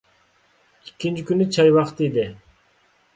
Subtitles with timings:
[0.87, 2.25] ئىككىنچى كۈنى چاي ۋاقتى ئىدى.